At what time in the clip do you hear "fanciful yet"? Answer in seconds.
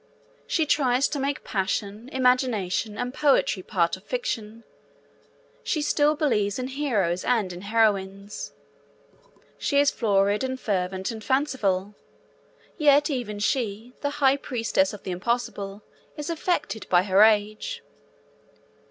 11.23-13.11